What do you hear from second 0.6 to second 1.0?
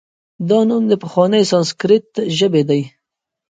نوم د